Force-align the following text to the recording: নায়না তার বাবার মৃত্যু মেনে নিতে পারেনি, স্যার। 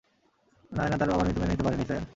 নায়না 0.71 0.97
তার 0.97 1.09
বাবার 1.09 1.25
মৃত্যু 1.25 1.41
মেনে 1.41 1.51
নিতে 1.51 1.63
পারেনি, 1.63 1.85
স্যার। 1.85 2.03